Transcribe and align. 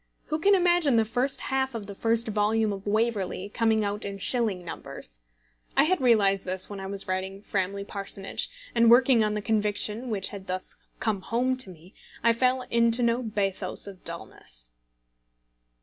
Who 0.29 0.39
can 0.39 0.55
imagine 0.55 0.95
the 0.95 1.05
first 1.05 1.41
half 1.41 1.75
of 1.75 1.85
the 1.85 1.93
first 1.93 2.29
volume 2.29 2.73
of 2.73 2.87
Waverley 2.87 3.49
coming 3.49 3.85
out 3.85 4.03
in 4.03 4.17
shilling 4.17 4.65
numbers? 4.65 5.19
I 5.77 5.83
had 5.83 6.01
realised 6.01 6.43
this 6.43 6.67
when 6.71 6.79
I 6.79 6.87
was 6.87 7.07
writing 7.07 7.39
Framley 7.39 7.83
Parsonage; 7.85 8.49
and 8.73 8.89
working 8.89 9.23
on 9.23 9.35
the 9.35 9.43
conviction 9.43 10.09
which 10.09 10.29
had 10.29 10.47
thus 10.47 10.75
come 10.99 11.21
home 11.21 11.55
to 11.57 11.69
me, 11.69 11.93
I 12.23 12.33
fell 12.33 12.63
into 12.71 13.03
no 13.03 13.21
bathos 13.21 13.85
of 13.85 14.03
dulness. 14.03 14.71